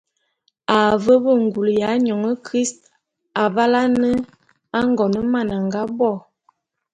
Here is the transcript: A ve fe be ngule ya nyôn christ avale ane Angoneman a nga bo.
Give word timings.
A 0.75 0.77
ve 1.03 1.15
fe 1.15 1.15
be 1.23 1.33
ngule 1.43 1.71
ya 1.81 1.91
nyôn 2.05 2.25
christ 2.45 2.79
avale 3.43 3.79
ane 3.85 4.11
Angoneman 4.79 5.49
a 5.55 5.57
nga 5.65 5.81
bo. 5.97 6.11